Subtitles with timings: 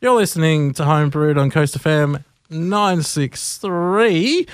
[0.00, 4.46] You're listening to Home Brewed on Coast FM 963,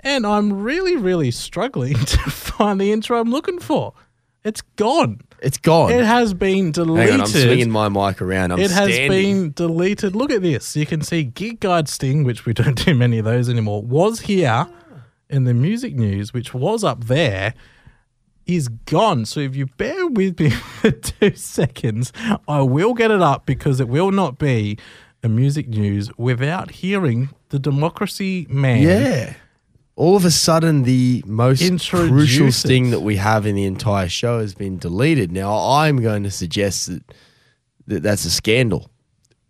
[0.00, 3.94] and I'm really, really struggling to find the intro I'm looking for.
[4.44, 5.22] It's gone.
[5.42, 5.90] It's gone.
[5.90, 7.12] It has been deleted.
[7.12, 8.52] Hang on, I'm swinging my mic around.
[8.52, 9.08] I'm it has standing.
[9.08, 10.14] been deleted.
[10.14, 10.76] Look at this.
[10.76, 14.20] You can see Gig Guide Sting, which we don't do many of those anymore, was
[14.20, 14.66] here
[15.30, 17.54] in the music news, which was up there,
[18.56, 19.24] is gone.
[19.26, 22.12] So if you bear with me for two seconds,
[22.48, 24.78] I will get it up because it will not be
[25.22, 28.82] a music news without hearing the democracy man.
[28.82, 29.34] Yeah.
[29.96, 32.52] All of a sudden, the most Introduce crucial it.
[32.52, 35.30] sting that we have in the entire show has been deleted.
[35.30, 37.02] Now, I'm going to suggest that,
[37.86, 38.90] that that's a scandal.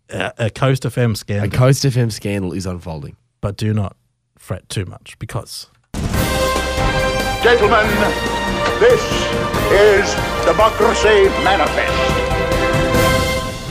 [0.09, 1.47] A, a Coast FM scandal.
[1.47, 1.57] A.
[1.57, 3.15] Coast FM scandal is unfolding.
[3.39, 3.95] but do not
[4.37, 5.67] fret too much because
[7.43, 7.87] Gentlemen,
[8.81, 9.03] this
[9.71, 11.93] is Democracy Manifest.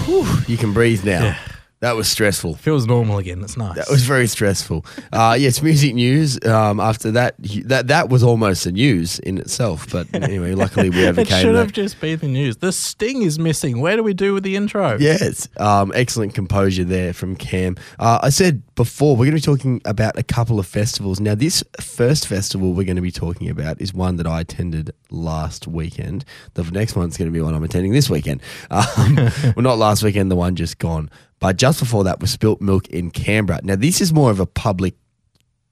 [0.07, 1.37] Whew, You can breathe now.
[1.81, 2.57] That was stressful.
[2.57, 3.41] feels normal again.
[3.41, 3.75] That's nice.
[3.77, 4.85] That was very stressful.
[5.13, 6.39] Uh, yes, music news.
[6.45, 9.91] Um, after that, that that was almost a news in itself.
[9.91, 11.59] But anyway, luckily we it overcame should that.
[11.59, 12.59] have just been the news.
[12.59, 13.81] The sting is missing.
[13.81, 14.99] Where do we do with the intro?
[15.01, 17.77] Yes, um, excellent composure there from Cam.
[17.99, 21.19] Uh, I said before we're going to be talking about a couple of festivals.
[21.19, 24.91] Now, this first festival we're going to be talking about is one that I attended
[25.11, 26.27] last weekend.
[26.55, 28.43] The next one's going to be one I'm attending this weekend.
[28.71, 31.11] Um, well, not last weekend, the one just gone.
[31.41, 33.61] But just before that was Spilt Milk in Canberra.
[33.63, 34.95] Now, this is more of a public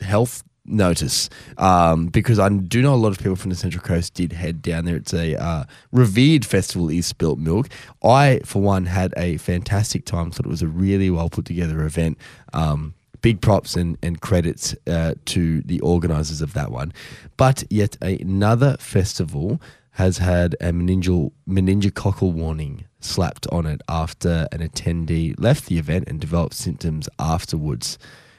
[0.00, 4.14] health notice um, because I do know a lot of people from the Central Coast
[4.14, 4.96] did head down there.
[4.96, 7.68] It's a uh, revered festival, is Spilt Milk.
[8.02, 10.30] I, for one, had a fantastic time.
[10.30, 12.18] Thought it was a really well put together event.
[12.52, 16.92] Um, big props and, and credits uh, to the organisers of that one.
[17.36, 19.60] But yet another festival
[19.92, 26.08] has had a meningeal, meningococcal warning slapped on it after an attendee left the event
[26.08, 27.98] and developed symptoms afterwards.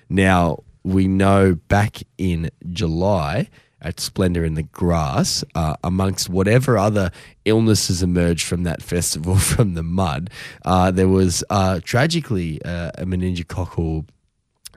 [0.09, 3.49] Now, we know back in July
[3.81, 7.11] at Splendour in the Grass, uh, amongst whatever other
[7.45, 10.29] illnesses emerged from that festival from the mud,
[10.65, 14.05] uh, there was uh, tragically uh, a meningococcal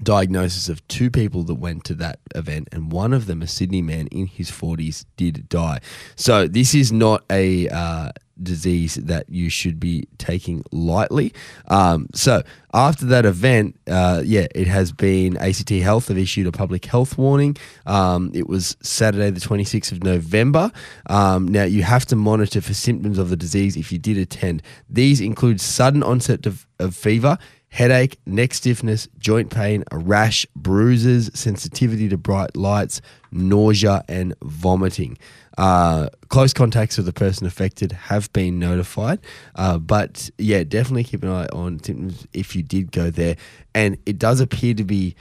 [0.02, 3.82] diagnosis of two people that went to that event, and one of them, a Sydney
[3.82, 5.80] man in his 40s, did die.
[6.16, 8.12] So, this is not a uh,
[8.42, 11.32] disease that you should be taking lightly.
[11.68, 12.42] Um, so,
[12.74, 17.18] after that event, uh, yeah, it has been ACT Health have issued a public health
[17.18, 17.56] warning.
[17.86, 20.72] Um, it was Saturday, the 26th of November.
[21.06, 24.62] Um, now, you have to monitor for symptoms of the disease if you did attend.
[24.88, 27.38] These include sudden onset of, of fever
[27.72, 33.00] headache, neck stiffness, joint pain, a rash, bruises, sensitivity to bright lights,
[33.32, 35.16] nausea, and vomiting.
[35.56, 39.18] Uh, close contacts of the person affected have been notified,
[39.56, 43.36] uh, but yeah, definitely keep an eye on symptoms if you did go there.
[43.74, 45.16] And it does appear to be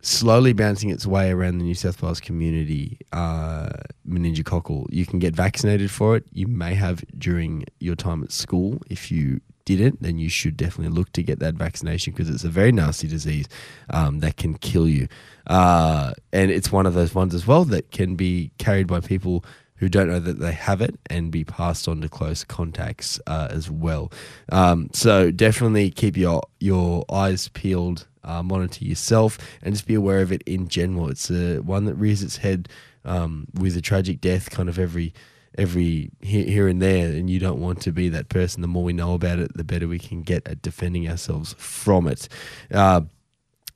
[0.00, 3.68] slowly bouncing its way around the New South Wales community, uh,
[4.08, 4.86] meningococcal.
[4.90, 6.24] You can get vaccinated for it.
[6.32, 8.80] You may have during your time at school.
[8.88, 9.40] If you
[9.76, 13.08] didn't, then you should definitely look to get that vaccination because it's a very nasty
[13.08, 13.46] disease
[13.90, 15.08] um, that can kill you.
[15.46, 19.44] Uh, and it's one of those ones as well that can be carried by people
[19.76, 23.48] who don't know that they have it and be passed on to close contacts uh,
[23.50, 24.12] as well.
[24.52, 30.20] Um, so definitely keep your your eyes peeled, uh, monitor yourself, and just be aware
[30.20, 31.08] of it in general.
[31.08, 32.68] It's a, one that rears its head
[33.06, 35.14] um, with a tragic death kind of every
[35.58, 38.62] every here, here and there, and you don't want to be that person.
[38.62, 42.06] The more we know about it, the better we can get at defending ourselves from
[42.06, 42.28] it.
[42.72, 43.02] Uh,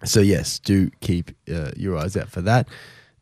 [0.05, 2.69] so yes, do keep uh, your eyes out for that.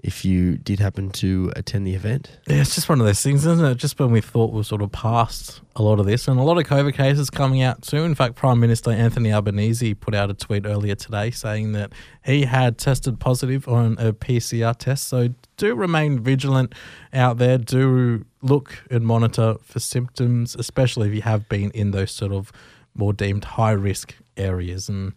[0.03, 3.47] If you did happen to attend the event, Yeah, it's just one of those things,
[3.47, 3.77] isn't it?
[3.77, 6.59] Just when we thought we're sort of past a lot of this, and a lot
[6.59, 8.07] of COVID cases coming out soon.
[8.07, 11.93] In fact, Prime Minister Anthony Albanese put out a tweet earlier today saying that
[12.25, 15.07] he had tested positive on a PCR test.
[15.07, 16.75] So do remain vigilant
[17.12, 17.57] out there.
[17.57, 22.51] Do look and monitor for symptoms, especially if you have been in those sort of
[22.95, 24.88] more deemed high risk areas.
[24.88, 25.12] And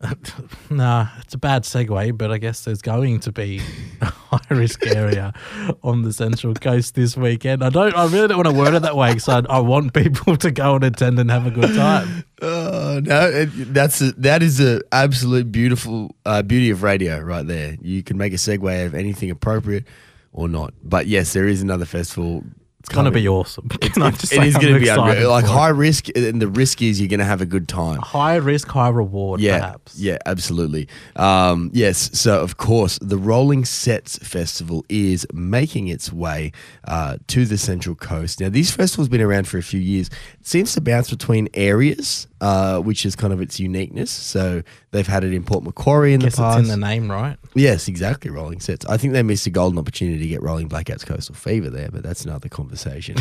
[0.70, 3.60] nah, it's a bad segue, but I guess there's going to be
[4.00, 5.34] a high risk area
[5.82, 7.62] on the Central Coast this weekend.
[7.62, 9.92] I don't, I really don't want to word it that way because I, I want
[9.92, 12.24] people to go and attend and have a good time.
[12.40, 17.46] Oh no, it, that's a, that is a absolute beautiful uh, beauty of radio right
[17.46, 17.76] there.
[17.82, 19.84] You can make a segue of anything appropriate
[20.32, 20.72] or not.
[20.82, 22.44] But yes, there is another festival.
[22.90, 23.68] It's going to be awesome.
[23.80, 25.30] Can I just It say is I'm going to be unreal.
[25.30, 27.98] like high risk, and the risk is you're going to have a good time.
[28.00, 29.96] high risk, high reward, Yeah, perhaps.
[29.98, 30.88] yeah, absolutely.
[31.16, 36.50] Um, yes, so of course, the Rolling Sets Festival is making its way
[36.84, 38.40] uh, to the Central Coast.
[38.40, 40.08] Now, this festival's been around for a few years.
[40.40, 44.10] It seems to bounce between areas uh, which is kind of its uniqueness.
[44.10, 46.60] So they've had it in Port Macquarie in Guess the past.
[46.60, 47.36] it's in the name, right?
[47.54, 48.30] Yes, exactly.
[48.30, 48.86] Rolling sets.
[48.86, 52.02] I think they missed a golden opportunity to get Rolling Blackouts Coastal Fever there, but
[52.02, 53.16] that's another conversation.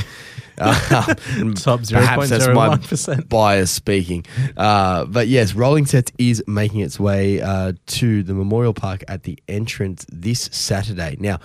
[0.59, 0.73] uh,
[1.55, 3.27] Top perhaps that's my 0.01%.
[3.27, 4.25] bias speaking.
[4.55, 9.23] Uh, but yes, Rolling Sets is making its way uh, to the Memorial Park at
[9.23, 11.15] the entrance this Saturday.
[11.19, 11.39] Now,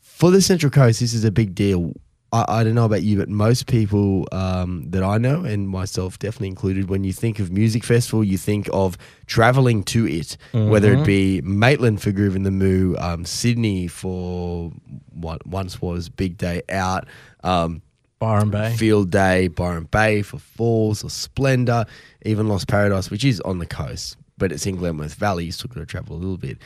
[0.00, 1.92] for the Central Coast, this is a big deal.
[2.32, 6.18] I, I don't know about you, but most people um, that I know, and myself
[6.18, 8.96] definitely included, when you think of music festival, you think of
[9.26, 14.72] traveling to it, whether it be Maitland for Groovin the Moo, um, Sydney for
[15.12, 17.06] what once was Big Day Out.
[17.44, 17.82] Um,
[18.18, 18.74] Byron Bay.
[18.76, 21.86] Field Day, Byron Bay for Falls or Splendour,
[22.24, 25.46] even Lost Paradise, which is on the coast, but it's in Glenworth Valley.
[25.46, 26.58] You still got to travel a little bit.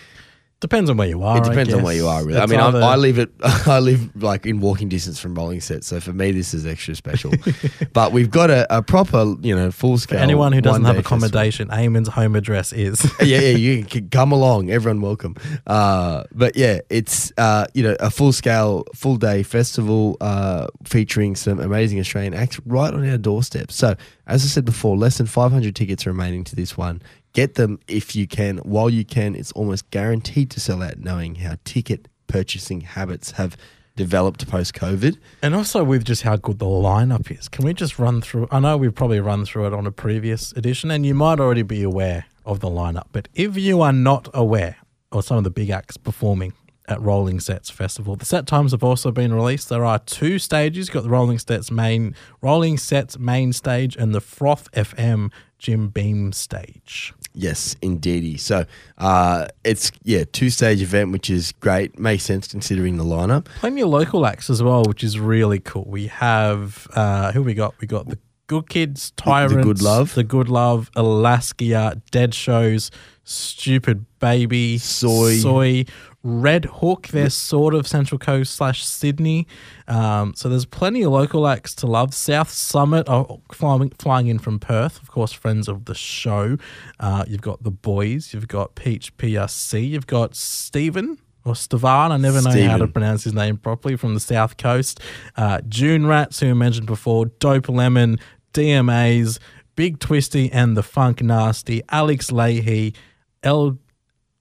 [0.61, 1.37] Depends on where you are.
[1.37, 2.41] It depends on where you are, really.
[2.41, 3.31] I mean, I, either- I live it.
[3.43, 6.95] I live like in walking distance from Rolling Set, so for me, this is extra
[6.95, 7.35] special.
[7.93, 10.19] but we've got a, a proper, you know, full scale.
[10.19, 11.27] anyone who doesn't have one-day festival.
[11.29, 13.05] accommodation, Eamon's home address is.
[13.21, 14.71] yeah, yeah, you can come along.
[14.71, 15.37] Everyone welcome.
[15.67, 21.37] Uh, but yeah, it's uh, you know a full scale, full day festival uh, featuring
[21.37, 23.71] some amazing Australian acts right on our doorstep.
[23.71, 23.95] So
[24.27, 27.01] as I said before, less than 500 tickets remaining to this one.
[27.33, 29.35] Get them if you can, while you can.
[29.35, 33.57] It's almost guaranteed to sell out, knowing how ticket purchasing habits have
[33.95, 35.17] developed post COVID.
[35.43, 37.49] And also with just how good the lineup is.
[37.49, 38.49] Can we just run through?
[38.51, 41.63] I know we've probably run through it on a previous edition, and you might already
[41.63, 43.07] be aware of the lineup.
[43.13, 44.77] But if you are not aware
[45.13, 46.53] of some of the big acts performing
[46.89, 49.69] at Rolling Sets Festival, the set times have also been released.
[49.69, 50.89] There are two stages.
[50.89, 55.89] You've got the Rolling Sets main Rolling Sets main stage and the Froth FM Jim
[55.89, 57.15] Beam stage.
[57.35, 58.37] Yes, indeedy.
[58.39, 58.65] So
[58.99, 61.99] uh, it's yeah two stage event, which is great.
[61.99, 63.47] Makes sense considering the lineup.
[63.61, 65.85] Plenty of local acts as well, which is really cool.
[65.87, 67.79] We have uh, who we got?
[67.81, 70.15] We got the Good Kids, Tyrants, Good Love.
[70.15, 72.91] the Good Love, Alaska, Dead Shows,
[73.25, 75.35] Stupid Baby, Soy.
[75.39, 75.85] Soy,
[76.23, 77.09] Red Hook.
[77.09, 79.47] They're sort of Central Coast slash Sydney.
[79.89, 82.15] Um, so there's plenty of local acts to love.
[82.15, 86.57] South Summit are flying, flying in from Perth, of course, friends of the show.
[87.01, 88.33] Uh, you've got the boys.
[88.33, 89.89] You've got Peach PRC.
[89.89, 91.19] You've got Stephen.
[91.47, 95.01] Or Stevan, I never know how to pronounce his name properly, from the South Coast.
[95.37, 98.19] Uh, Dune Rats, who I mentioned before, Dope Lemon,
[98.53, 99.39] DMA's,
[99.77, 102.95] Big Twisty, and the Funk Nasty, Alex Lahey,
[103.43, 103.79] L.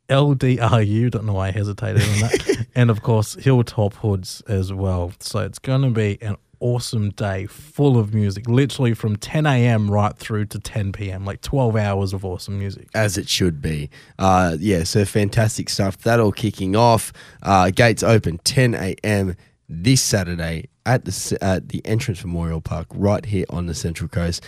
[0.09, 5.13] LDRU, don't know why I hesitated on that, and of course Hilltop Hoods as well.
[5.19, 9.89] So it's going to be an awesome day full of music, literally from 10 a.m.
[9.89, 12.87] right through to 10 p.m., like 12 hours of awesome music.
[12.93, 13.89] as it should be.
[14.19, 15.97] Uh, yeah, so fantastic stuff.
[15.99, 17.13] That all kicking off.
[17.43, 19.35] Uh, gates open 10 a.m.
[19.69, 24.43] this Saturday at the at the Entrance Memorial Park, right here on the Central Coast.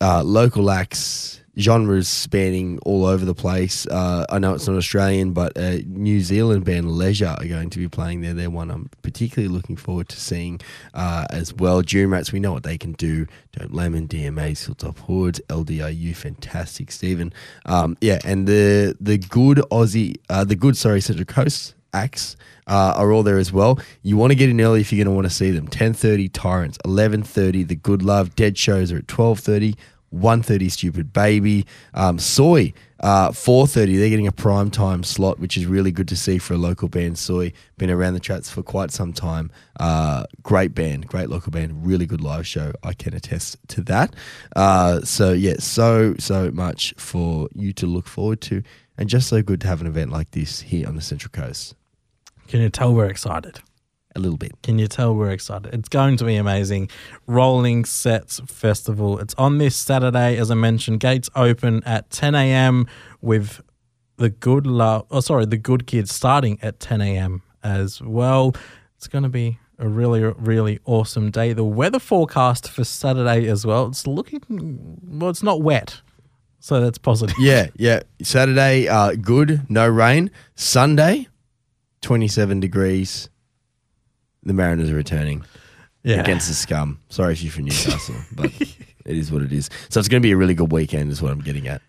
[0.00, 3.86] Uh, local acts, genres spanning all over the place.
[3.86, 5.56] Uh, I know it's not Australian, but
[5.86, 8.34] New Zealand band Leisure are going to be playing there.
[8.34, 10.60] They're one I'm particularly looking forward to seeing
[10.94, 11.82] uh, as well.
[11.82, 13.26] Dune Rats, we know what they can do.
[13.52, 17.32] Dope Lemon, DMA, Hilltop Hoods, LDRU, fantastic, Stephen.
[17.64, 22.36] Um, yeah, and the the good Aussie, uh, the good sorry Central Coast acts
[22.66, 23.78] uh, are all there as well.
[24.02, 25.68] You want to get in early if you're going to want to see them.
[25.68, 29.74] 10:30 Tyrants, 11:30 The Good Love, Dead shows are at 12:30.
[30.14, 31.66] 1.30 Stupid Baby.
[31.94, 33.98] Um, Soy, uh, 4.30.
[33.98, 36.88] They're getting a prime time slot, which is really good to see for a local
[36.88, 37.18] band.
[37.18, 39.50] Soy, been around the tracks for quite some time.
[39.78, 42.72] Uh, great band, great local band, really good live show.
[42.82, 44.14] I can attest to that.
[44.54, 48.62] Uh, so, yeah, so, so much for you to look forward to.
[48.98, 51.74] And just so good to have an event like this here on the Central Coast.
[52.48, 53.60] Can you tell we're excited?
[54.16, 54.52] A little bit.
[54.62, 55.74] Can you tell we're excited?
[55.74, 56.88] It's going to be amazing.
[57.26, 59.18] Rolling Sets Festival.
[59.18, 61.00] It's on this Saturday, as I mentioned.
[61.00, 62.86] Gates open at 10 a.m.
[63.20, 63.60] with
[64.16, 65.04] the good love.
[65.10, 67.42] Oh, sorry, the good kids starting at 10 a.m.
[67.62, 68.54] as well.
[68.96, 71.52] It's going to be a really, really awesome day.
[71.52, 73.86] The weather forecast for Saturday as well.
[73.88, 74.40] It's looking
[75.02, 75.28] well.
[75.28, 76.00] It's not wet,
[76.58, 77.36] so that's positive.
[77.38, 78.00] Yeah, yeah.
[78.22, 80.30] Saturday, uh, good, no rain.
[80.54, 81.28] Sunday,
[82.00, 83.28] 27 degrees.
[84.46, 85.44] The Mariners are returning
[86.04, 86.20] Yeah.
[86.20, 87.00] against the scum.
[87.08, 89.68] Sorry if you're from Newcastle, but it is what it is.
[89.88, 91.82] So it's going to be a really good weekend, is what I'm getting at.